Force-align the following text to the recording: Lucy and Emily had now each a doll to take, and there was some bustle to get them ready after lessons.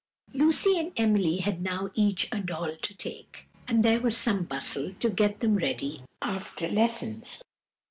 Lucy 0.33 0.79
and 0.79 0.91
Emily 0.97 1.37
had 1.37 1.61
now 1.61 1.91
each 1.93 2.27
a 2.31 2.39
doll 2.39 2.75
to 2.75 2.97
take, 2.97 3.47
and 3.67 3.85
there 3.85 4.01
was 4.01 4.17
some 4.17 4.45
bustle 4.45 4.95
to 4.95 5.11
get 5.11 5.41
them 5.41 5.55
ready 5.55 6.01
after 6.23 6.67
lessons. 6.67 7.43